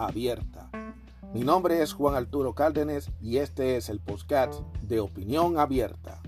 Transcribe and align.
abierta. 0.00 0.70
Mi 1.34 1.40
nombre 1.40 1.82
es 1.82 1.92
Juan 1.92 2.14
Arturo 2.14 2.54
Cárdenas 2.54 3.10
y 3.20 3.36
este 3.36 3.76
es 3.76 3.88
el 3.88 4.00
podcast 4.00 4.54
de 4.82 4.98
Opinión 4.98 5.58
Abierta. 5.58 6.20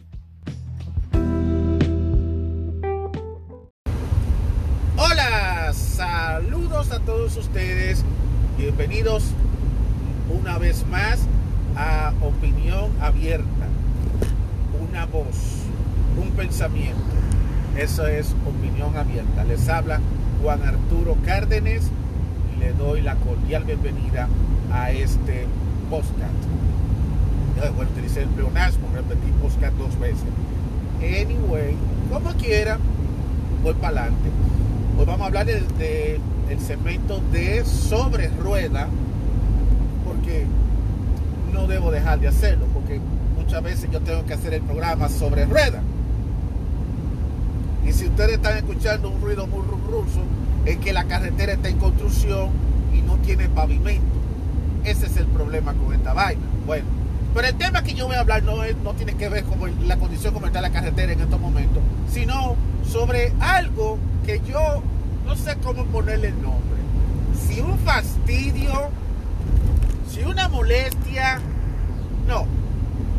Hola, 4.97 5.73
saludos 5.73 6.93
a 6.93 7.01
todos 7.01 7.37
ustedes. 7.37 8.05
Bienvenidos 8.59 9.25
una 10.31 10.59
vez 10.59 10.87
más 10.87 11.27
a 11.75 12.13
Opinión 12.21 12.93
Abierta. 13.01 13.67
Una 14.89 15.07
voz, 15.07 15.65
un 16.21 16.31
pensamiento. 16.33 17.01
Eso 17.77 18.07
es 18.07 18.35
Opinión 18.47 18.97
Abierta. 18.97 19.45
Les 19.45 19.69
habla 19.69 20.01
Juan 20.43 20.63
Arturo 20.63 21.17
Cárdenas 21.25 21.91
le 22.63 22.73
doy 22.75 23.01
la 23.01 23.17
cordial 23.17 23.65
bienvenida 23.65 24.29
a 24.73 24.93
este 24.93 25.47
podcast. 25.91 26.33
Bueno, 27.75 27.91
utilicé 27.91 28.23
el 28.23 28.29
pleonasmo, 28.29 28.89
repetí 28.95 29.27
podcast 29.43 29.75
dos 29.77 29.99
veces. 29.99 30.25
Anyway, 30.99 31.75
como 32.11 32.31
quiera, 32.35 32.79
voy 33.63 33.75
para 33.75 34.03
adelante. 34.03 34.31
Hoy 34.97 35.05
vamos 35.05 35.23
a 35.23 35.27
hablar 35.27 35.47
del 35.47 35.67
de, 35.77 36.21
segmento 36.65 37.21
de 37.33 37.65
sobre 37.65 38.29
rueda, 38.29 38.87
porque 40.07 40.47
no 41.53 41.67
debo 41.67 41.91
dejar 41.91 42.21
de 42.21 42.29
hacerlo, 42.29 42.67
porque 42.73 43.01
muchas 43.37 43.63
veces 43.63 43.91
yo 43.91 44.01
tengo 44.01 44.25
que 44.25 44.35
hacer 44.35 44.55
el 44.55 44.63
programa 44.63 45.09
sobre 45.09 45.47
rueda. 45.47 45.83
Y 47.87 47.93
si 47.93 48.07
ustedes 48.07 48.35
están 48.35 48.57
escuchando 48.57 49.11
un 49.11 49.21
ruido 49.21 49.47
muy 49.47 49.63
ruso, 49.63 50.21
es 50.65 50.77
que 50.79 50.93
la 50.93 51.05
carretera 51.05 51.55
está 51.55 51.69
en 51.69 51.79
construcción 51.79 52.51
y 52.95 53.03
no 53.03 53.17
tiene 53.19 53.49
pavimento. 53.49 54.07
Ese 54.85 55.07
es 55.07 55.17
el 55.17 55.27
problema 55.27 55.75
con 55.75 55.95
esta 55.95 56.13
vaina. 56.13 56.43
Bueno, 56.67 56.87
pero 57.35 57.49
el 57.49 57.55
tema 57.55 57.83
que 57.83 57.95
yo 57.95 58.07
voy 58.07 58.17
a 58.17 58.21
hablar 58.21 58.43
no, 58.43 58.63
es, 58.63 58.77
no 58.79 58.95
tiene 58.95 59.15
que 59.15 59.29
ver 59.29 59.45
con 59.45 59.89
la 59.89 59.97
condición 59.97 60.35
como 60.35 60.47
está 60.47 60.61
la 60.61 60.71
carretera 60.71 61.13
en 61.13 61.21
estos 61.21 61.41
momentos, 61.41 61.83
sino 62.11 62.57
sobre 62.87 63.33
algo 63.41 63.99
que 64.27 64.41
yo 64.47 64.83
no 65.25 65.37
sé 65.37 65.57
cómo 65.63 65.85
ponerle 65.87 66.29
el 66.29 66.43
nombre. 66.43 66.79
Si 67.47 67.61
un 67.61 67.79
fastidio, 67.79 68.91
si 70.11 70.23
una 70.23 70.49
molestia, 70.49 71.41
no. 72.27 72.47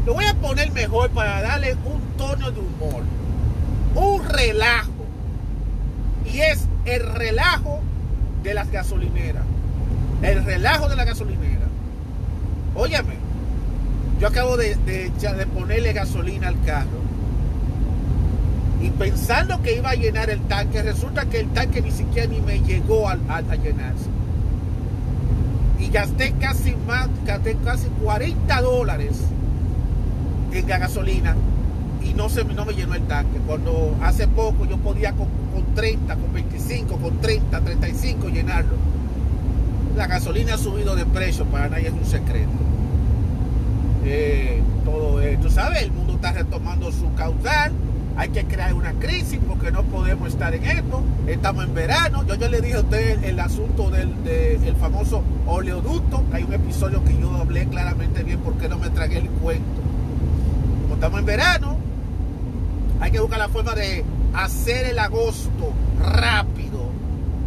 Lo 0.06 0.14
voy 0.14 0.26
a 0.26 0.34
poner 0.36 0.72
mejor 0.72 1.10
para 1.12 1.42
darle 1.42 1.76
un 1.86 2.02
tono 2.18 2.52
de 2.52 2.60
humor, 2.60 3.04
un 3.96 4.24
relajo. 4.28 4.92
Y 6.32 6.40
es 6.40 6.68
el 6.86 7.04
relajo 7.14 7.82
de 8.44 8.54
las 8.54 8.72
gasolineras. 8.72 9.44
El 10.22 10.44
relajo 10.44 10.88
de 10.90 10.96
la 10.96 11.06
gasolinera. 11.06 11.68
Óyeme, 12.76 13.16
yo 14.20 14.28
acabo 14.28 14.58
de, 14.58 14.76
de, 14.76 15.12
ponerle 15.54 15.94
gasolina 15.94 16.48
al 16.48 16.62
carro. 16.64 17.04
Y 18.82 18.90
pensando 18.92 19.62
que 19.62 19.78
iba 19.78 19.92
a 19.92 19.96
llenar 19.96 20.30
el 20.30 20.42
tanque, 20.42 20.82
resulta 20.82 21.26
que 21.26 21.42
el 21.42 21.50
tanque 21.50 21.82
ni 21.82 21.92
siquiera 21.92 22.28
ni 22.28 22.42
me 22.42 22.60
llegó 22.60 23.08
a, 23.10 23.16
llenarse. 23.16 24.10
Y 25.80 25.90
gasté 25.90 26.34
casi 26.40 26.76
más, 26.88 27.10
gasté 27.26 27.58
casi 27.64 27.88
40 28.02 28.62
dólares 28.62 29.20
en 30.54 30.68
gasolina 30.68 31.36
y 32.04 32.14
no, 32.14 32.30
se, 32.30 32.44
no 32.44 32.66
me 32.66 32.74
llenó 32.74 32.96
el 32.96 33.04
tanque. 33.04 33.40
Cuando 33.46 33.96
hace 34.02 34.28
poco 34.28 34.66
yo 34.66 34.78
podía 34.78 35.14
con, 35.14 35.28
30, 35.76 36.16
con 36.16 36.34
25, 36.34 36.98
con 36.98 37.18
30, 37.20 37.62
35 37.62 38.30
llenarlo. 38.30 38.76
La 39.96 40.08
gasolina 40.08 40.56
ha 40.56 40.58
subido 40.58 40.96
de 40.96 41.06
precio, 41.06 41.46
para 41.46 41.70
nadie 41.70 41.88
es 41.88 41.94
un 41.94 42.06
secreto. 42.06 42.52
Eh, 44.06 44.62
todo 44.84 45.22
esto, 45.22 45.50
¿sabes? 45.50 45.84
El 45.84 45.92
mundo 45.92 46.14
está 46.16 46.34
retomando 46.34 46.92
su 46.92 47.14
caudal. 47.14 47.72
Hay 48.16 48.30
que 48.30 48.46
crear 48.46 48.74
una 48.76 48.92
crisis 48.94 49.40
porque 49.48 49.72
no 49.72 49.84
podemos 49.84 50.28
estar 50.28 50.54
en 50.54 50.64
esto. 50.66 51.02
Estamos 51.28 51.66
en 51.66 51.74
verano. 51.74 52.24
Yo 52.26 52.36
ya 52.36 52.48
le 52.48 52.62
dije 52.62 52.76
a 52.76 52.82
usted 52.82 53.24
el, 53.24 53.40
asunto 53.40 53.90
del, 53.90 54.24
del 54.24 54.76
famoso 54.76 55.24
oleoducto. 55.48 56.24
Hay 56.32 56.44
un 56.44 56.54
episodio 56.54 57.04
que 57.04 57.18
yo 57.20 57.32
hablé 57.36 57.66
claramente 57.68 58.24
bien 58.24 58.40
porque 58.40 58.68
no 58.68 58.78
me 58.78 58.90
tragué 58.90 59.18
el 59.20 59.30
cuento. 59.30 59.82
Como 60.84 60.96
estamos 60.96 61.20
en 61.22 61.26
verano, 61.26 61.73
hay 63.04 63.12
que 63.12 63.20
buscar 63.20 63.38
la 63.38 63.50
forma 63.50 63.76
de 63.76 64.06
hacer 64.34 64.86
el 64.86 64.98
agosto 64.98 65.74
rápido, 66.00 66.90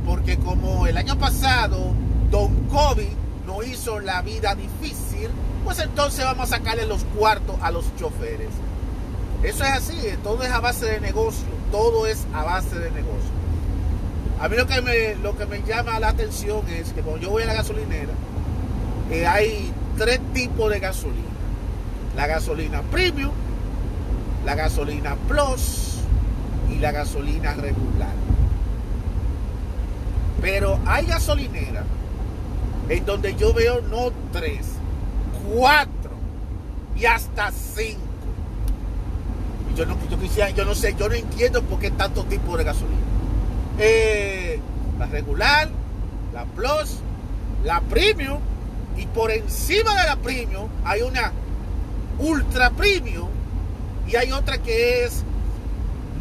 porque 0.04 0.36
como 0.36 0.86
el 0.86 0.98
año 0.98 1.18
pasado 1.18 1.94
Don 2.30 2.54
COVID 2.66 3.08
no 3.46 3.62
hizo 3.62 4.00
la 4.00 4.20
vida 4.20 4.54
difícil, 4.54 5.30
pues 5.64 5.78
entonces 5.78 6.26
vamos 6.26 6.52
a 6.52 6.58
sacarle 6.58 6.84
los 6.84 7.04
cuartos 7.04 7.56
a 7.62 7.70
los 7.70 7.86
choferes. 7.96 8.50
Eso 9.42 9.64
es 9.64 9.70
así, 9.70 9.96
todo 10.22 10.42
es 10.42 10.50
a 10.50 10.60
base 10.60 10.84
de 10.84 11.00
negocio, 11.00 11.46
todo 11.72 12.06
es 12.06 12.26
a 12.34 12.44
base 12.44 12.78
de 12.78 12.90
negocio. 12.90 13.30
A 14.38 14.50
mí 14.50 14.58
lo 14.58 14.66
que 14.66 14.82
me, 14.82 15.14
lo 15.14 15.38
que 15.38 15.46
me 15.46 15.62
llama 15.62 15.98
la 15.98 16.08
atención 16.08 16.68
es 16.68 16.92
que 16.92 17.00
cuando 17.00 17.22
yo 17.22 17.30
voy 17.30 17.44
a 17.44 17.46
la 17.46 17.54
gasolinera, 17.54 18.12
eh, 19.10 19.26
hay 19.26 19.72
tres 19.96 20.20
tipos 20.34 20.70
de 20.70 20.80
gasolina. 20.80 21.24
La 22.14 22.26
gasolina 22.26 22.82
premium, 22.82 23.32
la 24.46 24.54
gasolina 24.54 25.16
Plus 25.28 25.96
y 26.70 26.76
la 26.78 26.92
gasolina 26.92 27.54
regular. 27.54 28.14
Pero 30.40 30.78
hay 30.86 31.04
gasolineras 31.06 31.84
en 32.88 33.04
donde 33.04 33.34
yo 33.34 33.52
veo 33.52 33.80
no 33.80 34.12
tres, 34.32 34.66
cuatro 35.52 36.12
y 36.96 37.06
hasta 37.06 37.50
cinco. 37.50 38.00
Y 39.72 39.76
yo 39.76 39.84
no, 39.84 39.96
yo 40.08 40.16
quisiera, 40.16 40.50
yo 40.50 40.64
no 40.64 40.76
sé, 40.76 40.94
yo 40.96 41.08
no 41.08 41.16
entiendo 41.16 41.62
por 41.62 41.80
qué 41.80 41.90
tanto 41.90 42.22
tipo 42.24 42.56
de 42.56 42.62
gasolina. 42.62 43.00
Eh, 43.80 44.60
la 44.96 45.06
regular, 45.06 45.68
la 46.32 46.44
Plus, 46.44 47.00
la 47.64 47.80
Premium 47.80 48.38
y 48.96 49.06
por 49.06 49.32
encima 49.32 50.00
de 50.00 50.06
la 50.06 50.16
Premium 50.16 50.68
hay 50.84 51.02
una 51.02 51.32
Ultra 52.20 52.70
Premium 52.70 53.35
y 54.08 54.16
hay 54.16 54.32
otra 54.32 54.58
que 54.58 55.04
es 55.04 55.24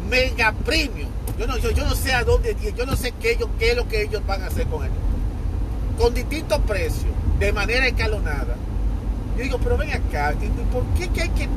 mega 0.08 0.52
premium. 0.52 1.08
Yo 1.38 1.46
no, 1.46 1.58
yo, 1.58 1.70
yo 1.70 1.84
no 1.84 1.94
sé 1.94 2.12
a 2.12 2.24
dónde, 2.24 2.56
yo 2.76 2.86
no 2.86 2.96
sé 2.96 3.12
qué, 3.12 3.32
ellos, 3.32 3.48
qué 3.58 3.72
es 3.72 3.76
lo 3.76 3.86
que 3.88 4.02
ellos 4.02 4.22
van 4.26 4.42
a 4.42 4.46
hacer 4.46 4.66
con 4.66 4.84
esto. 4.84 4.96
Con 5.98 6.14
distintos 6.14 6.60
precios, 6.60 7.12
de 7.38 7.52
manera 7.52 7.86
escalonada. 7.86 8.56
Yo 9.36 9.42
digo, 9.42 9.58
pero 9.62 9.76
ven 9.76 9.92
acá, 9.92 10.34
¿por 10.72 10.84
qué 10.98 11.08
que 11.08 11.22
hay 11.22 11.30
que, 11.30 11.48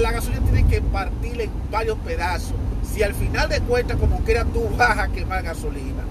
la 0.00 0.12
gasolina 0.12 0.42
tiene 0.42 0.66
que 0.66 0.82
partir 0.82 1.40
en 1.40 1.50
varios 1.70 1.98
pedazos? 1.98 2.52
Si 2.92 3.02
al 3.02 3.14
final 3.14 3.48
de 3.48 3.60
cuentas, 3.60 3.96
como 3.98 4.20
quiera 4.20 4.44
tú 4.44 4.68
vas 4.76 4.98
a 4.98 5.08
quemar 5.08 5.42
gasolina. 5.42 6.04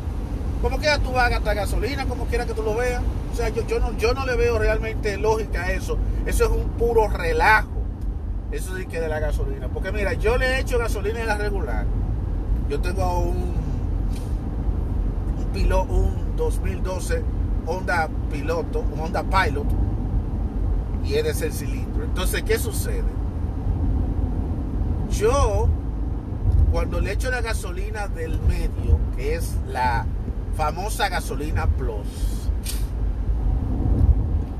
Como 0.62 0.78
quiera 0.78 0.98
tú 0.98 1.12
vas 1.12 1.28
a 1.28 1.30
gastar 1.30 1.56
gasolina, 1.56 2.06
como 2.06 2.26
quiera 2.26 2.46
que 2.46 2.54
tú 2.54 2.64
lo 2.64 2.76
veas. 2.76 3.02
O 3.32 3.36
sea, 3.36 3.50
yo, 3.50 3.66
yo, 3.68 3.80
no, 3.80 3.96
yo 3.98 4.14
no 4.14 4.26
le 4.26 4.36
veo 4.36 4.58
realmente 4.58 5.16
lógica 5.18 5.64
a 5.64 5.72
eso. 5.72 5.98
Eso 6.26 6.46
es 6.46 6.50
un 6.50 6.70
puro 6.72 7.08
relajo. 7.08 7.79
Eso 8.52 8.76
sí 8.76 8.86
que 8.88 9.00
de 9.00 9.08
la 9.08 9.20
gasolina. 9.20 9.68
Porque 9.68 9.92
mira, 9.92 10.14
yo 10.14 10.38
le 10.38 10.46
he 10.46 10.60
hecho 10.60 10.80
gasolina 10.80 11.22
en 11.22 11.28
la 11.28 11.38
regular. 11.38 11.86
Yo 12.68 12.80
tengo 12.80 13.20
un, 13.20 13.54
un 15.54 15.90
un 15.90 16.36
2012 16.36 17.24
Honda 17.66 18.10
Piloto, 18.32 18.80
un 18.80 19.00
Honda 19.00 19.24
Pilot. 19.24 19.68
Y 21.06 21.16
es 21.16 21.24
de 21.24 21.34
ser 21.34 21.52
cilindro. 21.52 22.04
Entonces, 22.04 22.44
¿qué 22.44 22.58
sucede? 22.58 23.04
Yo, 25.12 25.68
cuando 26.72 27.00
le 27.00 27.14
echo 27.14 27.32
la 27.32 27.42
gasolina 27.42 28.08
del 28.08 28.40
medio, 28.42 29.00
que 29.16 29.36
es 29.36 29.56
la 29.68 30.06
famosa 30.56 31.10
gasolina 31.10 31.68
Plus, 31.68 32.50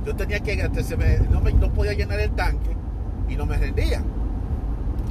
yo 0.06 0.16
tenía 0.16 0.40
que, 0.40 0.56
no, 1.30 1.42
me, 1.42 1.54
no 1.54 1.72
podía 1.72 1.94
llenar 1.94 2.20
el 2.20 2.32
tanque 2.32 2.79
y 3.30 3.36
no 3.36 3.46
me 3.46 3.58
rendía. 3.58 4.02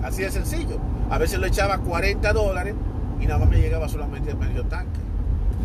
Así 0.02 0.22
de 0.22 0.30
sencillo. 0.30 0.78
A 1.10 1.18
veces 1.18 1.38
le 1.38 1.48
echaba 1.48 1.78
40 1.78 2.32
dólares 2.32 2.74
y 3.20 3.26
nada 3.26 3.40
más 3.40 3.48
me 3.48 3.58
llegaba 3.58 3.88
solamente 3.88 4.30
el 4.30 4.36
medio 4.36 4.64
tanque. 4.64 5.00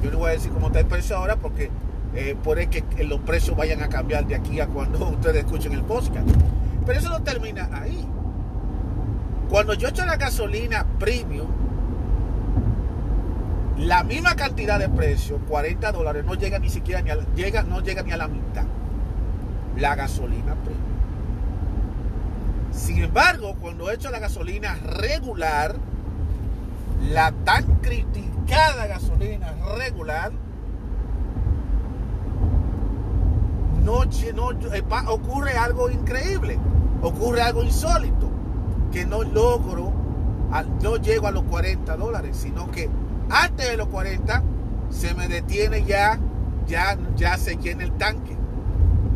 Yo 0.04 0.10
le 0.10 0.16
voy 0.16 0.30
a 0.30 0.34
decir 0.34 0.52
cómo 0.52 0.68
está 0.68 0.80
el 0.80 0.86
precio 0.86 1.18
ahora 1.18 1.36
porque 1.36 1.70
eh, 2.16 2.36
puede 2.44 2.68
que 2.68 2.84
los 3.04 3.20
precios 3.22 3.56
vayan 3.56 3.82
a 3.82 3.90
cambiar 3.90 4.26
de 4.26 4.36
aquí 4.36 4.60
a 4.60 4.68
cuando 4.68 5.10
ustedes 5.10 5.46
escuchen 5.46 5.74
el 5.74 5.84
podcast. 5.84 6.28
Pero 6.86 7.00
eso 7.00 7.10
no 7.10 7.22
termina 7.22 7.70
ahí. 7.72 8.06
Cuando 9.50 9.74
yo 9.74 9.88
echo 9.88 10.06
la 10.06 10.18
gasolina 10.18 10.86
premium, 11.00 11.48
la 13.78 14.04
misma 14.04 14.36
cantidad 14.36 14.80
de 14.80 14.90
precio, 14.90 15.40
40 15.48 15.92
dólares, 15.92 16.26
no 16.26 16.36
llega 16.36 16.60
ni 16.60 16.70
siquiera 16.70 17.02
ni 17.02 17.12
llega, 17.36 17.64
no 17.64 17.82
llega 17.82 18.04
ni 18.04 18.12
a 18.12 18.18
la 18.18 18.28
mitad. 18.28 18.66
La 19.78 19.96
gasolina 19.96 20.56
premium. 20.56 20.93
Sin 22.74 23.04
embargo, 23.04 23.56
cuando 23.62 23.92
echo 23.92 24.10
la 24.10 24.20
gasolina 24.20 24.75
regular, 24.75 25.75
la 27.12 27.31
tan 27.31 27.64
criticada 27.81 28.88
gasolina 28.88 29.54
regular, 29.78 30.31
no, 33.84 34.06
no 34.34 34.52
eh, 34.74 34.84
ocurre 35.08 35.56
algo 35.56 35.90
increíble, 35.90 36.58
ocurre 37.02 37.42
algo 37.42 37.64
insólito, 37.64 38.30
que 38.92 39.06
no 39.06 39.22
logro, 39.24 39.94
no 40.81 40.98
llego 40.98 41.28
a 41.28 41.31
los 41.31 41.44
40 41.44 41.96
dólares, 41.96 42.38
sino 42.38 42.72
que 42.72 42.90
antes 43.30 43.70
de 43.70 43.78
los 43.78 43.88
40 43.88 44.44
se 44.90 45.14
me 45.14 45.28
detiene 45.28 45.84
ya, 45.84 46.20
ya, 46.66 46.98
ya 47.16 47.38
se 47.38 47.56
llena 47.56 47.84
el 47.84 47.92
tanque. 47.94 48.36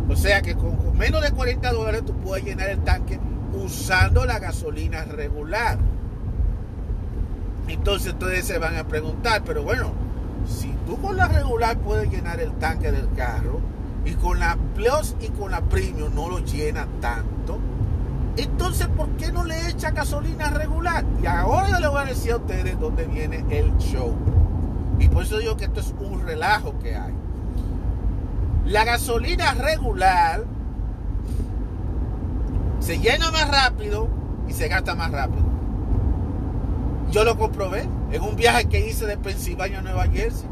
O 0.10 0.16
sea 0.16 0.42
que 0.42 0.56
con, 0.56 0.76
con 0.78 0.98
menos 0.98 1.22
de 1.22 1.32
40 1.32 1.72
dólares 1.72 2.06
tú 2.06 2.14
puedes 2.14 2.46
llenar 2.46 2.70
el 2.70 2.84
tanque 2.84 3.20
usando 3.58 4.26
la 4.26 4.40
gasolina 4.40 5.04
regular. 5.06 5.78
Entonces 7.68 8.14
ustedes 8.14 8.46
se 8.46 8.58
van 8.60 8.78
a 8.78 8.88
preguntar, 8.88 9.44
pero 9.46 9.64
bueno, 9.64 9.92
si 10.48 10.74
tú 10.86 11.00
con 11.02 11.18
la 11.18 11.28
regular 11.28 11.78
puedes 11.80 12.10
llenar 12.10 12.40
el 12.40 12.52
tanque 12.54 12.92
del 12.92 13.12
carro 13.14 13.60
y 14.06 14.14
con 14.14 14.40
la 14.40 14.58
Plus 14.76 15.16
y 15.20 15.28
con 15.30 15.52
la 15.52 15.62
Premium 15.62 16.14
no 16.16 16.30
lo 16.30 16.40
llena 16.40 16.88
tanto, 17.02 17.60
entonces 18.38 18.88
¿por 18.88 19.10
qué 19.18 19.32
no 19.32 19.44
le 19.44 19.70
echa 19.70 19.92
gasolina 19.92 20.50
regular? 20.50 21.04
Y 21.22 21.26
ahora 21.26 21.70
yo 21.70 21.80
les 21.80 21.90
voy 21.90 22.02
a 22.02 22.06
decir 22.06 22.32
a 22.32 22.38
ustedes 22.38 22.80
dónde 22.80 23.06
viene 23.06 23.44
el 23.50 23.76
show. 23.78 24.16
Y 25.00 25.10
por 25.10 25.24
eso 25.24 25.38
digo 25.40 25.58
que 25.58 25.66
esto 25.66 25.82
es 25.82 25.94
un 26.00 26.26
relajo 26.26 26.78
que 26.80 26.96
hay. 26.96 27.14
La 28.66 28.86
gasolina 28.86 29.54
regular 29.54 30.44
se 32.88 33.00
llena 33.00 33.32
más 33.32 33.50
rápido 33.50 34.08
y 34.48 34.54
se 34.54 34.70
gasta 34.70 34.96
más 34.96 35.12
rápido. 35.12 35.44
Yo 37.12 37.26
lo 37.26 37.38
comprobé 37.38 37.86
en 38.14 38.22
un 38.22 38.38
viaje 38.38 38.70
que 38.70 38.88
hice 38.88 39.06
de 39.06 39.18
Pensilvania 39.18 39.80
a 39.80 39.82
Nueva 39.82 40.08
Jersey. 40.08 40.48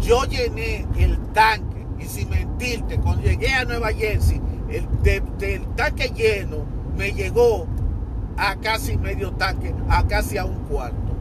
Yo 0.00 0.24
llené 0.24 0.86
el 0.96 1.18
tanque 1.34 1.86
y 1.98 2.06
sin 2.06 2.30
mentirte, 2.30 2.98
cuando 3.00 3.24
llegué 3.24 3.52
a 3.52 3.66
Nueva 3.66 3.92
Jersey, 3.92 4.40
el 4.70 4.88
del 5.38 5.66
tanque 5.76 6.08
lleno 6.08 6.64
me 6.96 7.12
llegó 7.12 7.66
a 8.38 8.56
casi 8.56 8.96
medio 8.96 9.32
tanque, 9.32 9.74
a 9.90 10.06
casi 10.06 10.38
a 10.38 10.46
un 10.46 10.60
cuarto. 10.60 11.14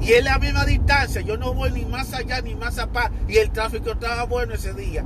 Y 0.00 0.12
es 0.12 0.24
la 0.24 0.40
misma 0.40 0.64
distancia, 0.64 1.20
yo 1.20 1.36
no 1.36 1.54
voy 1.54 1.70
ni 1.70 1.84
más 1.84 2.12
allá 2.14 2.40
ni 2.40 2.56
más 2.56 2.80
acá. 2.80 3.12
Y 3.28 3.36
el 3.36 3.50
tráfico 3.50 3.92
estaba 3.92 4.24
bueno 4.24 4.54
ese 4.54 4.74
día. 4.74 5.04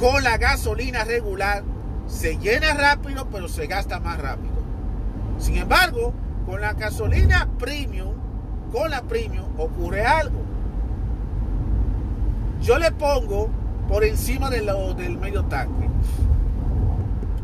Con 0.00 0.24
la 0.24 0.38
gasolina 0.38 1.04
regular 1.04 1.73
se 2.06 2.36
llena 2.38 2.74
rápido, 2.74 3.26
pero 3.30 3.48
se 3.48 3.66
gasta 3.66 4.00
más 4.00 4.20
rápido. 4.20 4.54
Sin 5.38 5.56
embargo, 5.56 6.12
con 6.46 6.60
la 6.60 6.74
gasolina 6.74 7.48
premium, 7.58 8.14
con 8.72 8.90
la 8.90 9.02
premium 9.02 9.46
ocurre 9.58 10.04
algo. 10.04 10.42
Yo 12.60 12.78
le 12.78 12.90
pongo 12.92 13.50
por 13.88 14.04
encima 14.04 14.50
de 14.50 14.62
lo, 14.62 14.94
del 14.94 15.18
medio 15.18 15.44
tanque. 15.44 15.88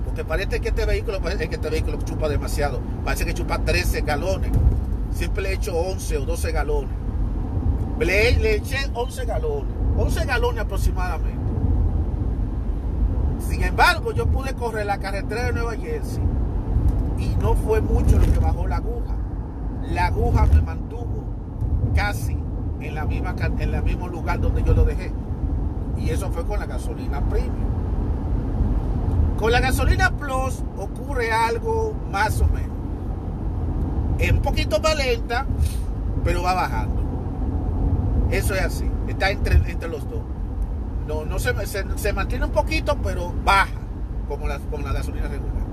Porque 0.04 0.24
parece 0.24 0.60
que 0.60 0.68
este 0.68 0.86
vehículo, 0.86 1.20
parece 1.20 1.48
que 1.48 1.56
este 1.56 1.70
vehículo 1.70 1.98
chupa 2.02 2.28
demasiado. 2.28 2.80
Parece 3.04 3.24
que 3.24 3.34
chupa 3.34 3.58
13 3.58 4.00
galones. 4.02 4.50
Siempre 5.12 5.42
le 5.42 5.50
he 5.50 5.52
hecho 5.54 5.76
11 5.76 6.18
o 6.18 6.24
12 6.24 6.52
galones. 6.52 6.90
Le, 7.98 8.36
le 8.38 8.56
eché 8.56 8.78
11 8.94 9.26
galones. 9.26 9.74
11 9.96 10.24
galones 10.24 10.62
aproximadamente. 10.62 11.39
Sin 13.50 13.64
embargo, 13.64 14.12
yo 14.12 14.26
pude 14.26 14.54
correr 14.54 14.86
la 14.86 14.98
carretera 14.98 15.46
de 15.46 15.52
Nueva 15.52 15.74
Jersey 15.74 16.22
y 17.18 17.34
no 17.42 17.56
fue 17.56 17.80
mucho 17.80 18.16
lo 18.16 18.32
que 18.32 18.38
bajó 18.38 18.68
la 18.68 18.76
aguja. 18.76 19.16
La 19.88 20.06
aguja 20.06 20.46
me 20.46 20.62
mantuvo 20.62 21.24
casi 21.92 22.38
en 22.80 22.94
la 22.94 23.04
misma 23.06 23.34
en 23.58 23.74
el 23.74 23.82
mismo 23.82 24.06
lugar 24.06 24.38
donde 24.38 24.62
yo 24.62 24.72
lo 24.72 24.84
dejé. 24.84 25.12
Y 25.98 26.10
eso 26.10 26.30
fue 26.30 26.46
con 26.46 26.60
la 26.60 26.66
gasolina 26.66 27.20
premium. 27.28 27.70
Con 29.36 29.50
la 29.50 29.58
gasolina 29.58 30.12
plus 30.12 30.62
ocurre 30.76 31.32
algo 31.32 31.92
más 32.12 32.40
o 32.40 32.46
menos. 32.46 32.70
Es 34.20 34.30
un 34.30 34.42
poquito 34.42 34.78
más 34.80 34.96
lenta, 34.96 35.44
pero 36.22 36.44
va 36.44 36.54
bajando. 36.54 37.02
Eso 38.30 38.54
es 38.54 38.62
así. 38.62 38.88
Está 39.08 39.32
entre, 39.32 39.56
entre 39.68 39.88
los 39.88 40.08
dos 40.08 40.20
no, 41.06 41.38
se, 41.38 42.12
mantiene 42.12 42.44
un 42.44 42.52
poquito, 42.52 42.96
pero 43.02 43.32
baja, 43.44 43.70
como 44.28 44.46
la, 44.46 44.58
como 44.58 44.86
la 44.86 44.92
gasolina 44.92 45.28
regular. 45.28 45.64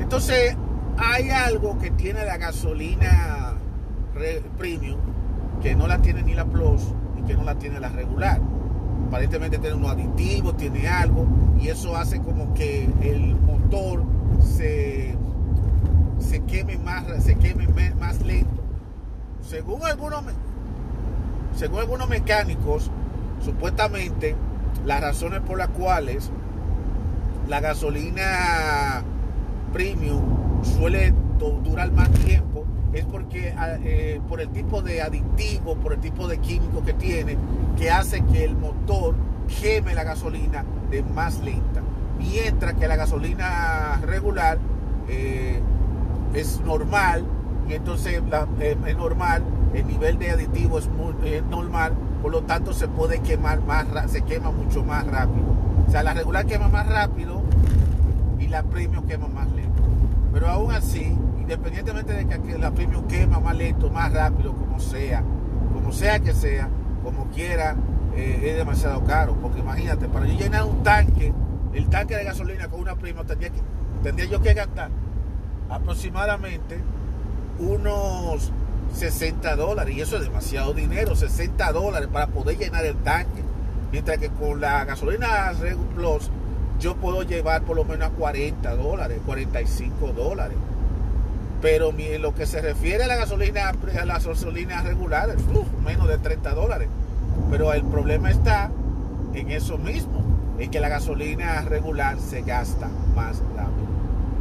Entonces, 0.00 0.56
hay 0.98 1.30
algo 1.30 1.78
que 1.78 1.90
tiene 1.90 2.24
la 2.24 2.36
gasolina 2.36 3.54
premium, 4.58 4.98
que 5.62 5.74
no 5.74 5.86
la 5.86 5.98
tiene 5.98 6.22
ni 6.22 6.34
la 6.34 6.44
Plus 6.44 6.82
y 7.18 7.22
que 7.26 7.34
no 7.34 7.44
la 7.44 7.54
tiene 7.54 7.80
la 7.80 7.88
regular. 7.88 8.40
Aparentemente 9.08 9.58
tiene 9.58 9.76
unos 9.76 9.92
aditivos, 9.92 10.56
tiene 10.56 10.88
algo, 10.88 11.26
y 11.60 11.68
eso 11.68 11.96
hace 11.96 12.20
como 12.20 12.52
que 12.54 12.88
el 13.02 13.34
motor 13.36 14.02
se, 14.42 15.16
se 16.18 16.40
queme 16.44 16.78
más, 16.78 17.04
se 17.22 17.36
queme 17.36 17.68
más 17.98 18.20
lento. 18.22 18.62
Según 19.42 19.84
algunos, 19.84 20.24
según 21.56 21.80
algunos 21.80 22.08
mecánicos, 22.08 22.90
Supuestamente, 23.44 24.36
las 24.84 25.00
razones 25.00 25.40
por 25.40 25.58
las 25.58 25.68
cuales 25.68 26.30
la 27.48 27.60
gasolina 27.60 29.02
premium 29.72 30.62
suele 30.62 31.12
durar 31.64 31.90
más 31.92 32.10
tiempo 32.10 32.64
es 32.92 33.04
porque 33.04 33.54
ah, 33.56 33.76
eh, 33.82 34.20
por 34.28 34.40
el 34.40 34.50
tipo 34.50 34.82
de 34.82 35.02
aditivo, 35.02 35.76
por 35.76 35.94
el 35.94 36.00
tipo 36.00 36.28
de 36.28 36.38
químico 36.38 36.84
que 36.84 36.92
tiene, 36.92 37.36
que 37.76 37.90
hace 37.90 38.22
que 38.26 38.44
el 38.44 38.56
motor 38.56 39.14
queme 39.60 39.94
la 39.94 40.04
gasolina 40.04 40.64
de 40.90 41.02
más 41.02 41.40
lenta. 41.40 41.82
Mientras 42.18 42.74
que 42.74 42.86
la 42.86 42.96
gasolina 42.96 44.00
regular 44.06 44.58
eh, 45.08 45.60
es 46.34 46.60
normal 46.60 47.24
y 47.68 47.74
entonces 47.74 48.22
eh, 48.60 48.76
es 48.86 48.96
normal, 48.96 49.42
el 49.74 49.86
nivel 49.86 50.18
de 50.18 50.30
aditivo 50.30 50.78
es, 50.78 50.88
muy, 50.88 51.14
normal 51.48 51.94
por 52.22 52.30
lo 52.30 52.42
tanto 52.42 52.72
se 52.72 52.86
puede 52.86 53.20
quemar 53.20 53.62
más, 53.62 53.86
se 54.06 54.22
quema 54.22 54.52
mucho 54.52 54.84
más 54.84 55.04
rápido. 55.06 55.46
O 55.86 55.90
sea, 55.90 56.04
la 56.04 56.14
regular 56.14 56.46
quema 56.46 56.68
más 56.68 56.86
rápido 56.86 57.42
y 58.38 58.46
la 58.46 58.62
premium 58.62 59.04
quema 59.06 59.26
más 59.26 59.50
lento. 59.50 59.82
Pero 60.32 60.46
aún 60.48 60.70
así, 60.70 61.18
independientemente 61.40 62.12
de 62.12 62.26
que 62.26 62.58
la 62.58 62.70
premium 62.70 63.08
quema 63.08 63.40
más 63.40 63.56
lento, 63.56 63.90
más 63.90 64.12
rápido, 64.12 64.54
como 64.54 64.78
sea, 64.78 65.24
como 65.74 65.90
sea 65.90 66.20
que 66.20 66.32
sea, 66.32 66.68
como 67.02 67.26
quiera, 67.30 67.74
eh, 68.14 68.50
es 68.50 68.56
demasiado 68.56 69.02
caro. 69.02 69.34
Porque 69.42 69.58
imagínate, 69.58 70.06
para 70.06 70.26
yo 70.26 70.38
llenar 70.38 70.62
un 70.62 70.84
tanque, 70.84 71.34
el 71.72 71.88
tanque 71.88 72.16
de 72.16 72.22
gasolina 72.22 72.68
con 72.68 72.80
una 72.80 72.94
premium, 72.94 73.26
tendría, 73.26 73.50
que, 73.50 73.60
tendría 74.04 74.26
yo 74.26 74.40
que 74.40 74.54
gastar 74.54 74.90
aproximadamente 75.68 76.78
unos 77.58 78.52
60 78.94 79.56
dólares. 79.56 79.96
Y 79.96 80.00
eso 80.00 80.16
es 80.16 80.22
demasiado 80.22 80.72
dinero, 80.72 81.14
60 81.14 81.72
dólares 81.72 82.08
para 82.12 82.28
poder 82.28 82.58
llenar 82.58 82.84
el 82.84 82.96
tanque. 82.96 83.42
Mientras 83.90 84.18
que 84.18 84.30
con 84.30 84.60
la 84.60 84.84
gasolina 84.84 85.52
Plus 85.94 86.30
yo 86.80 86.96
puedo 86.96 87.22
llevar 87.22 87.62
por 87.62 87.76
lo 87.76 87.84
menos 87.84 88.08
a 88.08 88.10
40 88.10 88.74
dólares, 88.76 89.20
45 89.26 90.12
dólares. 90.12 90.56
Pero 91.60 91.94
en 91.96 92.22
lo 92.22 92.34
que 92.34 92.46
se 92.46 92.60
refiere 92.60 93.04
a 93.04 93.06
la 93.06 93.16
gasolina, 93.16 93.68
a 93.68 94.04
las 94.04 94.26
gasolinas 94.26 94.84
regulares, 94.84 95.36
menos 95.84 96.08
de 96.08 96.18
30 96.18 96.54
dólares. 96.54 96.88
Pero 97.50 97.72
el 97.72 97.84
problema 97.84 98.30
está 98.30 98.70
en 99.32 99.50
eso 99.50 99.78
mismo, 99.78 100.24
en 100.58 100.70
que 100.70 100.80
la 100.80 100.88
gasolina 100.88 101.60
regular 101.62 102.18
se 102.18 102.42
gasta 102.42 102.88
más 103.14 103.38
rápido. 103.54 103.92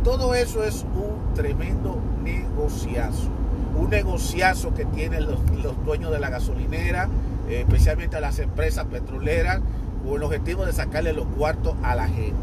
Todo 0.03 0.34
eso 0.34 0.63
es 0.63 0.84
un 0.96 1.34
tremendo 1.36 2.00
negociazo 2.24 3.40
un 3.75 3.89
negociazo 3.89 4.73
que 4.73 4.85
tienen 4.85 5.25
los, 5.25 5.39
dueños 5.85 6.11
de 6.11 6.19
la 6.19 6.29
gasolinera, 6.29 7.09
eh, 7.49 7.61
especialmente 7.61 8.17
a 8.17 8.21
las 8.21 8.39
empresas 8.39 8.85
petroleras, 8.85 9.61
con 10.03 10.15
el 10.15 10.23
objetivo 10.23 10.65
de 10.65 10.73
sacarle 10.73 11.13
los 11.13 11.25
cuartos 11.27 11.75
a 11.83 11.95
la 11.95 12.07
gente. 12.07 12.35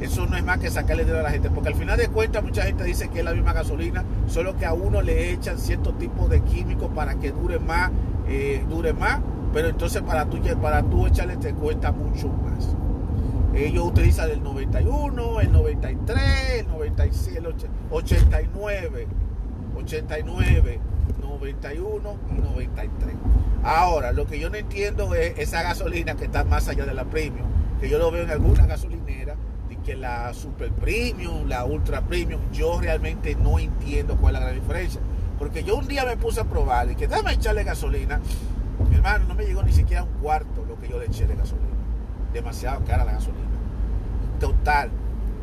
Eso 0.00 0.26
no 0.26 0.36
es 0.36 0.44
más 0.44 0.58
que 0.58 0.70
sacarle 0.70 1.04
dinero 1.04 1.20
a 1.20 1.24
la 1.24 1.30
gente, 1.30 1.50
porque 1.50 1.68
al 1.68 1.74
final 1.74 1.98
de 1.98 2.08
cuentas 2.08 2.42
mucha 2.42 2.62
gente 2.62 2.84
dice 2.84 3.08
que 3.08 3.18
es 3.18 3.24
la 3.24 3.34
misma 3.34 3.52
gasolina, 3.52 4.02
solo 4.28 4.56
que 4.56 4.64
a 4.64 4.72
uno 4.72 5.02
le 5.02 5.30
echan 5.32 5.58
cierto 5.58 5.92
tipo 5.94 6.26
de 6.28 6.40
químicos 6.40 6.90
para 6.94 7.16
que 7.16 7.32
dure 7.32 7.58
más, 7.58 7.90
eh, 8.26 8.64
dure 8.68 8.92
más 8.94 9.20
pero 9.52 9.68
entonces 9.68 10.02
para 10.02 10.26
tú, 10.26 10.38
para 10.60 10.82
tú 10.82 11.06
echarle 11.06 11.36
te 11.36 11.52
cuesta 11.52 11.92
mucho 11.92 12.28
más. 12.28 12.68
Ellos 13.54 13.84
utilizan 13.84 14.30
el 14.30 14.42
91, 14.42 15.40
el 15.40 15.52
93, 15.52 16.60
el 16.60 16.68
96, 16.68 17.36
el 17.36 17.46
89, 17.90 19.06
89, 19.80 20.80
91 21.20 22.16
y 22.30 22.40
93. 22.40 23.14
Ahora, 23.62 24.12
lo 24.12 24.26
que 24.26 24.38
yo 24.38 24.50
no 24.50 24.56
entiendo 24.56 25.14
es 25.14 25.38
esa 25.38 25.62
gasolina 25.62 26.14
que 26.14 26.24
está 26.24 26.44
más 26.44 26.68
allá 26.68 26.86
de 26.86 26.94
la 26.94 27.04
premium, 27.04 27.46
que 27.80 27.88
yo 27.88 27.98
lo 27.98 28.10
veo 28.10 28.24
en 28.24 28.30
alguna 28.30 28.66
gasolinera, 28.66 29.36
y 29.68 29.76
que 29.76 29.96
la 29.96 30.32
super 30.34 30.70
premium, 30.72 31.48
la 31.48 31.64
ultra 31.64 32.02
premium, 32.02 32.40
yo 32.52 32.80
realmente 32.80 33.34
no 33.34 33.58
entiendo 33.58 34.16
cuál 34.16 34.34
es 34.34 34.40
la 34.40 34.46
gran 34.46 34.60
diferencia. 34.60 35.00
Porque 35.38 35.64
yo 35.64 35.76
un 35.76 35.88
día 35.88 36.04
me 36.04 36.16
puse 36.16 36.40
a 36.40 36.44
probar 36.44 36.90
y 36.90 36.96
que 36.96 37.08
dame 37.08 37.32
echarle 37.32 37.64
gasolina. 37.64 38.20
Mi 38.88 38.96
hermano, 38.96 39.24
no 39.26 39.34
me 39.34 39.44
llegó 39.44 39.62
ni 39.62 39.72
siquiera 39.72 40.02
un 40.02 40.12
cuarto 40.20 40.64
lo 40.66 40.78
que 40.78 40.88
yo 40.88 40.98
le 40.98 41.06
eché 41.06 41.26
de 41.26 41.34
gasolina. 41.34 41.68
Demasiado 42.32 42.84
cara 42.84 43.04
la 43.04 43.12
gasolina. 43.12 43.46
Total, 44.38 44.90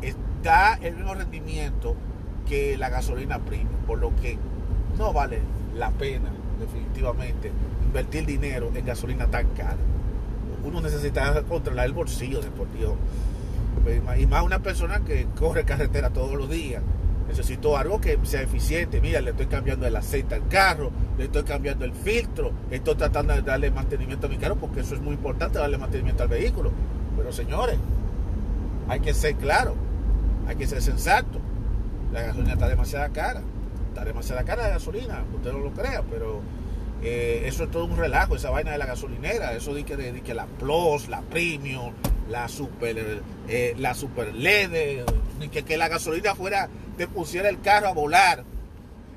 está 0.02 0.78
el 0.82 0.94
mismo 0.96 1.14
rendimiento 1.14 1.96
que 2.48 2.76
la 2.76 2.88
gasolina 2.88 3.38
premium, 3.38 3.68
por 3.86 3.98
lo 3.98 4.14
que 4.16 4.38
no 4.98 5.12
vale 5.12 5.40
la 5.76 5.90
pena, 5.90 6.30
definitivamente, 6.58 7.52
invertir 7.84 8.26
dinero 8.26 8.70
en 8.74 8.84
gasolina 8.84 9.26
tan 9.26 9.46
cara. 9.48 9.76
Uno 10.64 10.80
necesita 10.80 11.42
controlar 11.42 11.86
el 11.86 11.92
bolsillo 11.92 12.40
de 12.40 12.50
por 12.50 12.70
Dios. 12.72 12.92
Y 14.18 14.26
más 14.26 14.42
una 14.42 14.58
persona 14.58 15.00
que 15.00 15.26
corre 15.38 15.64
carretera 15.64 16.10
todos 16.10 16.34
los 16.34 16.50
días. 16.50 16.82
Necesito 17.28 17.76
algo 17.76 18.00
que 18.00 18.18
sea 18.24 18.42
eficiente. 18.42 19.00
Mira, 19.00 19.20
le 19.20 19.30
estoy 19.30 19.46
cambiando 19.46 19.86
el 19.86 19.94
aceite 19.94 20.34
al 20.34 20.48
carro, 20.48 20.90
le 21.16 21.24
estoy 21.24 21.44
cambiando 21.44 21.84
el 21.84 21.92
filtro, 21.92 22.52
estoy 22.70 22.96
tratando 22.96 23.34
de 23.34 23.42
darle 23.42 23.70
mantenimiento 23.70 24.26
a 24.26 24.30
mi 24.30 24.38
carro 24.38 24.56
porque 24.56 24.80
eso 24.80 24.94
es 24.94 25.00
muy 25.00 25.14
importante, 25.14 25.58
darle 25.58 25.78
mantenimiento 25.78 26.22
al 26.22 26.28
vehículo. 26.28 26.72
Pero 27.16 27.32
señores, 27.32 27.76
hay 28.88 29.00
que 29.00 29.12
ser 29.14 29.34
claro, 29.36 29.74
hay 30.46 30.56
que 30.56 30.66
ser 30.66 30.82
sensato. 30.82 31.38
La 32.12 32.22
gasolina 32.22 32.52
está 32.54 32.68
demasiado 32.68 33.12
cara 33.12 33.42
demasiada 34.04 34.44
cara 34.44 34.64
de 34.64 34.70
gasolina, 34.70 35.24
usted 35.34 35.52
no 35.52 35.58
lo 35.58 35.72
crea, 35.72 36.02
pero 36.10 36.40
eh, 37.02 37.42
eso 37.46 37.64
es 37.64 37.70
todo 37.70 37.84
un 37.84 37.96
relajo, 37.96 38.36
esa 38.36 38.50
vaina 38.50 38.72
de 38.72 38.78
la 38.78 38.86
gasolinera, 38.86 39.52
eso 39.52 39.74
de 39.74 39.84
que, 39.84 40.34
la 40.34 40.46
Plus, 40.46 41.08
la 41.08 41.22
Premium, 41.22 41.92
la 42.28 42.48
Super, 42.48 43.22
eh, 43.48 43.74
la 43.78 43.94
Super 43.94 44.34
LED, 44.34 45.04
ni 45.38 45.48
que, 45.48 45.62
que 45.62 45.76
la 45.76 45.88
gasolina 45.88 46.34
fuera, 46.34 46.68
te 46.96 47.06
pusiera 47.06 47.48
el 47.48 47.60
carro 47.60 47.88
a 47.88 47.92
volar. 47.92 48.44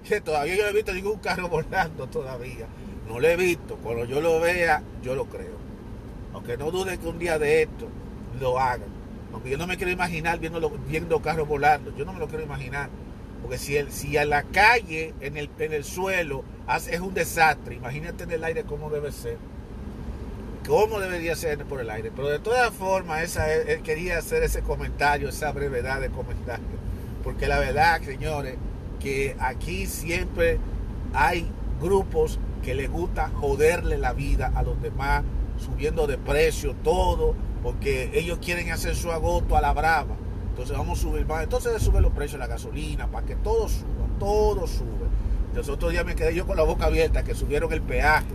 Todavía 0.23 0.55
yo 0.55 0.63
no 0.63 0.69
he 0.69 0.73
visto 0.73 0.93
ningún 0.93 1.19
carro 1.19 1.47
volando 1.49 2.07
todavía. 2.07 2.65
No 3.07 3.19
lo 3.19 3.27
he 3.27 3.35
visto. 3.35 3.75
Cuando 3.77 4.05
yo 4.05 4.21
lo 4.21 4.39
vea, 4.39 4.81
yo 5.03 5.15
lo 5.15 5.25
creo. 5.25 5.57
Aunque 6.33 6.57
no 6.57 6.71
dude 6.71 6.97
que 6.97 7.07
un 7.07 7.19
día 7.19 7.37
de 7.37 7.63
esto 7.63 7.87
lo 8.39 8.59
hagan. 8.59 8.89
Aunque 9.33 9.49
yo 9.49 9.57
no 9.57 9.67
me 9.67 9.77
quiero 9.77 9.91
imaginar 9.91 10.39
viendo, 10.39 10.69
viendo 10.87 11.21
carros 11.21 11.47
volando. 11.47 11.95
Yo 11.95 12.05
no 12.05 12.13
me 12.13 12.19
lo 12.19 12.27
quiero 12.27 12.43
imaginar. 12.43 12.89
Porque 13.41 13.57
si, 13.57 13.75
el, 13.77 13.91
si 13.91 14.17
a 14.17 14.25
la 14.25 14.43
calle, 14.43 15.13
en 15.21 15.37
el, 15.37 15.49
en 15.59 15.73
el 15.73 15.83
suelo, 15.83 16.43
es 16.89 16.99
un 16.99 17.13
desastre, 17.13 17.75
imagínate 17.75 18.23
en 18.23 18.31
el 18.31 18.43
aire 18.43 18.63
cómo 18.63 18.89
debe 18.89 19.11
ser. 19.11 19.37
¿Cómo 20.65 20.99
debería 20.99 21.35
ser 21.35 21.65
por 21.65 21.81
el 21.81 21.89
aire? 21.89 22.11
Pero 22.15 22.29
de 22.29 22.37
todas 22.37 22.71
formas, 22.71 23.35
él 23.35 23.81
quería 23.81 24.19
hacer 24.19 24.43
ese 24.43 24.61
comentario, 24.61 25.29
esa 25.29 25.51
brevedad 25.51 25.99
de 25.99 26.09
comentario. 26.09 26.65
Porque 27.23 27.47
la 27.47 27.59
verdad, 27.59 27.99
señores, 28.03 28.57
que 28.99 29.35
aquí 29.39 29.87
siempre 29.87 30.59
hay 31.13 31.47
grupos 31.81 32.39
que 32.63 32.75
les 32.75 32.91
gusta 32.91 33.29
joderle 33.29 33.97
la 33.97 34.13
vida 34.13 34.51
a 34.53 34.61
los 34.61 34.79
demás, 34.81 35.23
subiendo 35.57 36.05
de 36.05 36.19
precio 36.19 36.75
todo, 36.83 37.35
porque 37.63 38.11
ellos 38.13 38.39
quieren 38.39 38.71
hacer 38.71 38.95
su 38.95 39.11
agoto 39.11 39.55
a 39.55 39.61
la 39.61 39.73
brava. 39.73 40.15
Entonces 40.49 40.77
vamos 40.77 40.99
a 40.99 41.01
subir 41.01 41.25
más. 41.25 41.43
Entonces 41.43 41.81
sube 41.81 42.01
los 42.01 42.11
precios 42.11 42.33
de 42.33 42.39
la 42.39 42.47
gasolina 42.47 43.07
para 43.07 43.25
que 43.25 43.35
todo 43.35 43.67
suba, 43.67 44.07
todo 44.19 44.67
sube. 44.67 45.07
Entonces 45.49 45.73
otro 45.73 45.89
día 45.89 46.03
me 46.03 46.15
quedé 46.15 46.33
yo 46.33 46.45
con 46.45 46.57
la 46.57 46.63
boca 46.63 46.85
abierta 46.85 47.23
que 47.23 47.35
subieron 47.35 47.71
el 47.73 47.81
peaje 47.81 48.25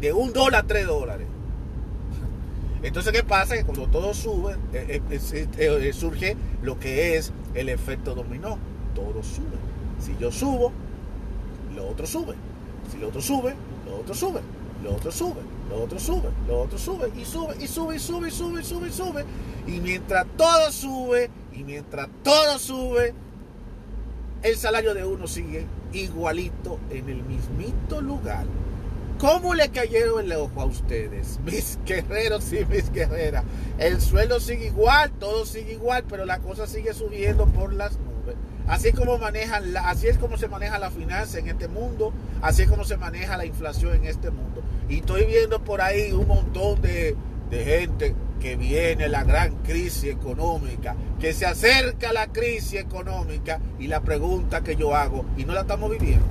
de 0.00 0.12
un 0.12 0.32
dólar 0.32 0.64
a 0.64 0.66
tres 0.66 0.86
dólares. 0.86 1.26
Entonces, 2.82 3.12
¿qué 3.12 3.22
pasa? 3.22 3.56
Que 3.56 3.64
cuando 3.64 3.86
todo 3.86 4.12
sube, 4.12 4.56
eh, 4.74 5.00
eh, 5.10 5.48
eh, 5.56 5.92
surge 5.94 6.36
lo 6.62 6.78
que 6.78 7.16
es 7.16 7.32
el 7.54 7.70
efecto 7.70 8.14
dominó. 8.14 8.58
Todo 8.94 9.22
sube. 9.22 9.56
Si 9.98 10.14
yo 10.20 10.30
subo, 10.30 10.70
lo 11.74 11.88
otro 11.88 12.06
sube. 12.06 12.34
Si 12.92 12.98
lo 12.98 13.08
otro 13.08 13.22
sube, 13.22 13.54
lo 13.86 14.00
otro 14.00 14.14
sube. 14.14 14.40
Lo 14.82 14.94
otro 14.94 15.10
sube, 15.10 15.40
lo 15.68 15.82
otro 15.82 15.98
sube, 15.98 16.28
lo 16.46 16.60
otro 16.62 16.78
sube 16.78 17.10
y 17.16 17.24
sube 17.24 17.56
y 17.58 17.66
sube 17.66 17.96
y 17.96 17.98
sube 17.98 18.28
y 18.28 18.30
sube 18.30 18.60
y 18.60 18.64
sube 18.64 18.88
y 18.88 18.92
sube. 18.92 19.24
Y 19.66 19.80
mientras 19.80 20.26
todo 20.36 20.70
sube 20.72 21.30
y 21.52 21.64
mientras 21.64 22.08
todo 22.22 22.58
sube, 22.58 23.14
el 24.42 24.56
salario 24.56 24.94
de 24.94 25.04
uno 25.04 25.26
sigue 25.26 25.66
igualito 25.92 26.78
en 26.90 27.08
el 27.08 27.22
mismito 27.22 28.00
lugar. 28.00 28.46
¿Cómo 29.18 29.54
le 29.54 29.70
cayeron 29.70 30.24
el 30.24 30.32
ojo 30.32 30.60
a 30.60 30.64
ustedes, 30.66 31.38
mis 31.44 31.78
guerreros 31.86 32.52
y 32.52 32.64
mis 32.66 32.90
guerreras? 32.90 33.44
El 33.78 34.00
suelo 34.00 34.40
sigue 34.40 34.66
igual, 34.66 35.12
todo 35.12 35.46
sigue 35.46 35.72
igual, 35.72 36.04
pero 36.08 36.26
la 36.26 36.40
cosa 36.40 36.66
sigue 36.66 36.92
subiendo 36.92 37.46
por 37.46 37.72
las. 37.72 37.98
Así 38.66 38.92
como 38.92 39.18
es 39.18 40.18
como 40.18 40.36
se 40.38 40.48
maneja 40.48 40.78
la 40.78 40.90
finanza 40.90 41.38
en 41.38 41.48
este 41.48 41.68
mundo, 41.68 42.14
así 42.40 42.62
es 42.62 42.68
como 42.68 42.84
se 42.84 42.96
maneja 42.96 43.36
la 43.36 43.44
inflación 43.44 43.94
en 43.94 44.04
este 44.06 44.30
mundo. 44.30 44.62
Y 44.88 44.98
estoy 44.98 45.26
viendo 45.26 45.62
por 45.62 45.82
ahí 45.82 46.12
un 46.12 46.26
montón 46.26 46.80
de, 46.80 47.16
gente 47.50 48.16
que 48.40 48.56
viene 48.56 49.08
la 49.08 49.22
gran 49.22 49.54
crisis 49.58 50.10
económica, 50.10 50.96
que 51.20 51.32
se 51.32 51.46
acerca 51.46 52.12
la 52.12 52.26
crisis 52.26 52.80
económica 52.80 53.60
y 53.78 53.86
la 53.86 54.00
pregunta 54.00 54.62
que 54.62 54.74
yo 54.74 54.96
hago, 54.96 55.24
y 55.36 55.44
no 55.44 55.52
la 55.52 55.60
estamos 55.60 55.90
viviendo. 55.90 56.26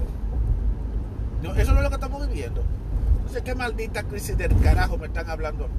No, 1.41 1.55
eso 1.55 1.71
no 1.71 1.77
es 1.77 1.83
lo 1.83 1.89
que 1.89 1.95
estamos 1.95 2.27
viviendo. 2.27 2.63
Entonces, 3.17 3.43
¿qué 3.43 3.55
maldita 3.55 4.03
crisis 4.03 4.37
del 4.37 4.59
carajo 4.59 4.97
me 4.97 5.07
están 5.07 5.29
hablando? 5.29 5.69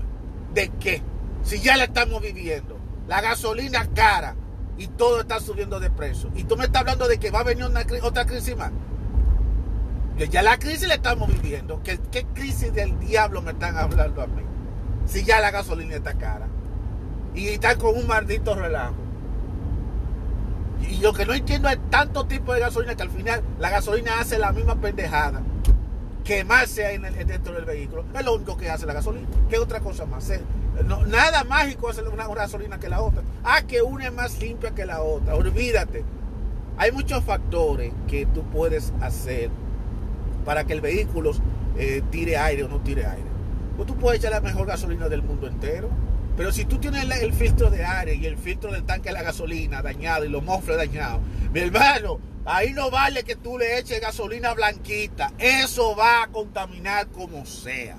¿De 0.55 0.71
qué? 0.81 1.03
Si 1.43 1.59
ya 1.61 1.77
la 1.77 1.85
estamos 1.85 2.23
viviendo. 2.23 2.79
La 3.07 3.21
gasolina 3.21 3.87
cara 3.95 4.35
y 4.76 4.88
todo 4.88 5.21
está 5.21 5.40
subiendo 5.40 5.81
de 5.81 5.90
precio. 5.90 6.31
Y 6.35 6.45
tú 6.45 6.57
me 6.57 6.64
estás 6.64 6.81
hablando 6.81 7.09
de 7.09 7.19
que 7.19 7.31
va 7.31 7.40
a 7.40 7.45
venir 7.45 7.66
otra 8.02 8.26
crisis 8.26 8.57
más. 8.57 8.73
Ya 10.31 10.43
la 10.43 10.59
crisis 10.59 10.87
la 10.87 10.95
estamos 10.95 11.28
viviendo. 11.28 11.83
¿Qué, 11.83 11.99
¿Qué 12.11 12.25
crisis 12.35 12.73
del 12.73 12.99
diablo 13.00 13.43
me 13.43 13.52
están 13.52 13.76
hablando 13.76 14.23
a 14.23 14.26
mí? 14.26 14.43
Si 15.07 15.25
ya 15.25 15.40
la 15.40 15.50
gasolina 15.50 15.97
está 15.97 16.14
cara. 16.14 16.47
Y 17.35 17.49
están 17.49 17.78
con 17.78 17.97
un 17.97 18.07
maldito 18.07 18.54
relajo. 18.54 18.95
Y 20.88 20.99
lo 20.99 21.12
que 21.12 21.26
no 21.26 21.33
entiendo 21.33 21.69
es 21.69 21.78
tanto 21.90 22.26
tipo 22.26 22.52
de 22.54 22.61
gasolina 22.61 22.95
que 22.95 23.02
al 23.02 23.11
final 23.11 23.43
la 23.59 23.71
gasolina 23.71 24.21
hace 24.21 24.38
la 24.38 24.52
misma 24.52 24.76
pendejada. 24.76 25.43
Quemarse 26.23 26.87
ahí 26.87 26.99
dentro 26.99 27.52
del 27.54 27.64
vehículo. 27.64 28.04
Es 28.14 28.25
lo 28.25 28.35
único 28.35 28.57
que 28.57 28.71
hace 28.71 28.87
la 28.87 28.93
gasolina. 28.93 29.26
¿Qué 29.49 29.59
otra 29.59 29.81
cosa 29.81 30.07
más? 30.07 30.31
Nada 30.83 31.45
mágico 31.45 31.88
hace 31.88 32.02
una 32.02 32.26
gasolina 32.26 32.78
que 32.78 32.88
la 32.88 33.02
otra. 33.02 33.23
Ah, 33.45 33.62
que 33.62 33.83
una 33.83 34.07
es 34.07 34.12
más 34.12 34.38
limpia 34.40 34.73
que 34.73 34.87
la 34.87 35.02
otra. 35.02 35.35
Olvídate. 35.35 36.04
Hay 36.76 36.90
muchos 36.90 37.23
factores 37.25 37.93
que 38.09 38.26
tú 38.26 38.43
puedes 38.45 38.93
hacer 39.00 39.50
para 40.45 40.64
que 40.64 40.73
el 40.73 40.81
vehículo 40.81 41.33
eh, 41.76 42.02
tire 42.11 42.37
aire 42.37 42.64
o 42.64 42.69
no 42.69 42.81
tire 42.81 43.07
aire. 43.07 43.28
Pues 43.76 43.87
tú 43.87 43.97
puedes 43.97 44.19
echar 44.19 44.33
la 44.33 44.40
mejor 44.40 44.66
gasolina 44.66 45.09
del 45.09 45.23
mundo 45.23 45.47
entero. 45.47 45.88
Pero 46.37 46.50
si 46.50 46.64
tú 46.64 46.78
tienes 46.78 47.04
el 47.23 47.33
filtro 47.33 47.71
de 47.71 47.85
aire 47.85 48.16
y 48.16 48.26
el 48.26 48.37
filtro 48.37 48.73
del 48.73 48.85
tanque 48.85 49.11
de 49.11 49.12
la 49.12 49.23
gasolina 49.23 49.83
dañado 49.83 50.25
y 50.25 50.28
los 50.28 50.43
mofles 50.43 50.76
dañados, 50.76 51.21
mi 51.52 51.61
hermano, 51.61 52.19
ahí 52.45 52.73
no 52.73 52.90
vale 52.90 53.23
que 53.23 53.37
tú 53.37 53.57
le 53.57 53.78
eches 53.78 54.00
gasolina 54.00 54.52
blanquita. 54.52 55.33
Eso 55.38 55.95
va 55.95 56.25
a 56.25 56.26
contaminar 56.26 57.07
como 57.09 57.47
sea. 57.47 57.97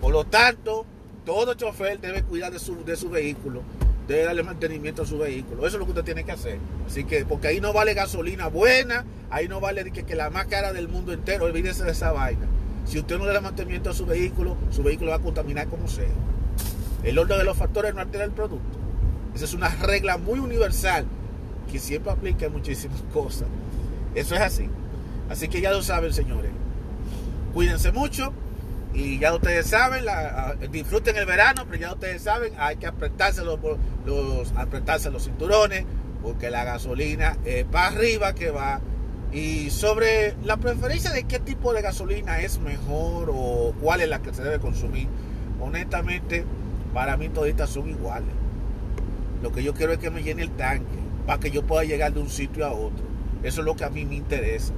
Por 0.00 0.12
lo 0.12 0.24
tanto, 0.24 0.86
todo 1.28 1.52
chofer 1.52 2.00
debe 2.00 2.22
cuidar 2.22 2.50
de 2.50 2.58
su, 2.58 2.86
de 2.86 2.96
su 2.96 3.10
vehículo, 3.10 3.60
debe 4.06 4.24
darle 4.24 4.42
mantenimiento 4.42 5.02
a 5.02 5.06
su 5.06 5.18
vehículo. 5.18 5.66
Eso 5.66 5.76
es 5.76 5.80
lo 5.80 5.84
que 5.84 5.90
usted 5.90 6.04
tiene 6.04 6.24
que 6.24 6.32
hacer. 6.32 6.58
Así 6.86 7.04
que, 7.04 7.26
porque 7.26 7.48
ahí 7.48 7.60
no 7.60 7.74
vale 7.74 7.92
gasolina 7.92 8.46
buena, 8.46 9.04
ahí 9.28 9.46
no 9.46 9.60
vale 9.60 9.90
que, 9.90 10.14
la 10.14 10.30
más 10.30 10.46
cara 10.46 10.72
del 10.72 10.88
mundo 10.88 11.12
entero, 11.12 11.44
olvídese 11.44 11.84
de 11.84 11.90
esa 11.90 12.12
vaina. 12.12 12.46
Si 12.86 12.98
usted 12.98 13.18
no 13.18 13.26
le 13.26 13.34
da 13.34 13.42
mantenimiento 13.42 13.90
a 13.90 13.92
su 13.92 14.06
vehículo, 14.06 14.56
su 14.70 14.82
vehículo 14.82 15.10
va 15.10 15.18
a 15.18 15.20
contaminar 15.20 15.68
como 15.68 15.86
sea. 15.86 16.08
El 17.02 17.18
orden 17.18 17.36
de 17.36 17.44
los 17.44 17.58
factores 17.58 17.94
no 17.94 18.00
altera 18.00 18.24
el 18.24 18.32
producto. 18.32 18.78
Esa 19.34 19.44
es 19.44 19.52
una 19.52 19.68
regla 19.68 20.16
muy 20.16 20.38
universal 20.38 21.04
que 21.70 21.78
siempre 21.78 22.10
aplica 22.10 22.46
en 22.46 22.52
muchísimas 22.52 23.02
cosas. 23.12 23.48
Eso 24.14 24.34
es 24.34 24.40
así. 24.40 24.70
Así 25.28 25.48
que 25.48 25.60
ya 25.60 25.72
lo 25.72 25.82
saben, 25.82 26.14
señores. 26.14 26.52
Cuídense 27.52 27.92
mucho 27.92 28.32
y 28.94 29.18
ya 29.18 29.34
ustedes 29.34 29.66
saben, 29.66 30.04
disfruten 30.70 31.16
el 31.16 31.26
verano, 31.26 31.64
pero 31.68 31.80
ya 31.80 31.92
ustedes 31.92 32.22
saben, 32.22 32.52
hay 32.58 32.76
que 32.76 32.86
apretarse 32.86 33.42
los, 33.44 33.58
apretarse 34.56 35.10
los 35.10 35.24
cinturones 35.24 35.84
porque 36.22 36.50
la 36.50 36.64
gasolina 36.64 37.36
es 37.44 37.64
para 37.64 37.88
arriba 37.88 38.34
que 38.34 38.50
va 38.50 38.80
Y 39.32 39.70
sobre 39.70 40.34
la 40.42 40.56
preferencia 40.56 41.12
de 41.12 41.24
qué 41.24 41.38
tipo 41.38 41.72
de 41.72 41.82
gasolina 41.82 42.40
es 42.40 42.58
mejor 42.58 43.30
o 43.32 43.74
cuál 43.80 44.00
es 44.00 44.08
la 44.08 44.20
que 44.20 44.32
se 44.32 44.42
debe 44.42 44.58
consumir, 44.58 45.06
honestamente, 45.60 46.44
para 46.94 47.16
mí 47.16 47.28
toditas 47.28 47.68
son 47.68 47.90
iguales. 47.90 48.30
Lo 49.42 49.52
que 49.52 49.62
yo 49.62 49.74
quiero 49.74 49.92
es 49.92 49.98
que 49.98 50.10
me 50.10 50.22
llene 50.22 50.42
el 50.42 50.50
tanque 50.50 50.98
para 51.26 51.38
que 51.38 51.50
yo 51.50 51.62
pueda 51.62 51.84
llegar 51.84 52.14
de 52.14 52.20
un 52.20 52.30
sitio 52.30 52.66
a 52.66 52.72
otro. 52.72 53.04
Eso 53.42 53.60
es 53.60 53.66
lo 53.66 53.76
que 53.76 53.84
a 53.84 53.90
mí 53.90 54.06
me 54.06 54.16
interesa. 54.16 54.72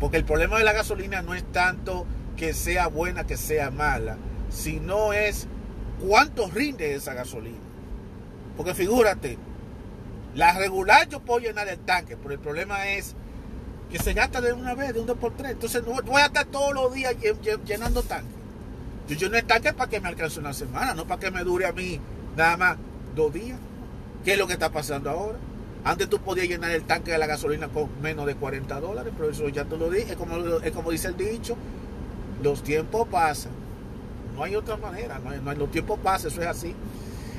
Porque 0.00 0.16
el 0.16 0.24
problema 0.24 0.58
de 0.58 0.64
la 0.64 0.72
gasolina 0.72 1.22
no 1.22 1.34
es 1.34 1.44
tanto 1.52 2.06
que 2.36 2.54
sea 2.54 2.88
buena, 2.88 3.26
que 3.26 3.36
sea 3.36 3.70
mala, 3.70 4.16
sino 4.50 5.12
es 5.12 5.46
cuánto 6.06 6.48
rinde 6.48 6.94
esa 6.94 7.14
gasolina. 7.14 7.58
Porque 8.56 8.74
figúrate, 8.74 9.38
la 10.34 10.52
regular 10.58 11.08
yo 11.08 11.20
puedo 11.20 11.40
llenar 11.40 11.68
el 11.68 11.78
tanque, 11.78 12.16
pero 12.16 12.34
el 12.34 12.40
problema 12.40 12.88
es 12.88 13.14
que 13.90 13.98
se 13.98 14.12
gasta 14.12 14.40
de 14.40 14.52
una 14.52 14.74
vez, 14.74 14.92
de 14.94 15.00
un 15.00 15.06
2 15.06 15.16
por 15.18 15.36
3 15.36 15.52
Entonces 15.52 15.82
no 15.86 15.92
voy 16.02 16.20
a 16.20 16.26
estar 16.26 16.44
todos 16.46 16.74
los 16.74 16.92
días 16.92 17.14
llenando 17.64 18.02
tanque. 18.02 18.34
Yo 19.08 19.14
lleno 19.16 19.36
el 19.36 19.44
tanque 19.44 19.72
para 19.72 19.88
que 19.88 20.00
me 20.00 20.08
alcance 20.08 20.40
una 20.40 20.52
semana, 20.52 20.94
no 20.94 21.06
para 21.06 21.20
que 21.20 21.30
me 21.30 21.44
dure 21.44 21.66
a 21.66 21.72
mí 21.72 22.00
nada 22.36 22.56
más 22.56 22.76
dos 23.14 23.32
días. 23.32 23.58
¿Qué 24.24 24.32
es 24.32 24.38
lo 24.38 24.46
que 24.48 24.54
está 24.54 24.70
pasando 24.70 25.10
ahora? 25.10 25.38
Antes 25.84 26.08
tú 26.08 26.18
podías 26.18 26.48
llenar 26.48 26.72
el 26.72 26.82
tanque 26.82 27.12
de 27.12 27.18
la 27.18 27.28
gasolina 27.28 27.68
con 27.68 27.88
menos 28.02 28.26
de 28.26 28.34
40 28.34 28.80
dólares, 28.80 29.12
pero 29.16 29.30
eso 29.30 29.48
ya 29.48 29.64
te 29.64 29.76
lo 29.76 29.88
dije. 29.88 30.12
Es 30.12 30.16
como, 30.16 30.36
es 30.58 30.72
como 30.72 30.90
dice 30.90 31.08
el 31.08 31.16
dicho, 31.16 31.56
los 32.46 32.62
tiempos 32.62 33.08
pasan. 33.08 33.50
No 34.36 34.44
hay 34.44 34.54
otra 34.54 34.76
manera, 34.76 35.18
no 35.18 35.50
hay, 35.50 35.56
los 35.56 35.70
tiempos 35.72 35.98
pasan, 35.98 36.30
eso 36.30 36.42
es 36.42 36.46
así. 36.46 36.74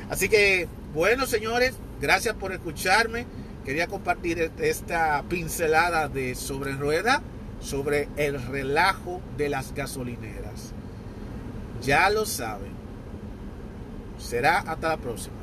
Así 0.10 0.28
que, 0.28 0.68
bueno, 0.94 1.26
señores, 1.26 1.76
gracias 2.02 2.36
por 2.36 2.52
escucharme. 2.52 3.26
Quería 3.64 3.88
compartir 3.88 4.52
esta 4.60 5.24
pincelada 5.30 6.10
de 6.10 6.36
sobre 6.36 6.74
rueda, 6.74 7.22
sobre 7.62 8.10
el 8.18 8.42
relajo 8.48 9.22
de 9.38 9.48
las 9.48 9.74
gasolineras. 9.74 10.74
Ya 11.82 12.10
lo 12.10 12.26
saben. 12.26 12.72
Será 14.18 14.60
hasta 14.60 14.90
la 14.90 14.98
próxima. 14.98 15.38